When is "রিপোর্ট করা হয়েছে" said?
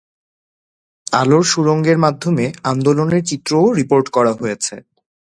3.79-4.75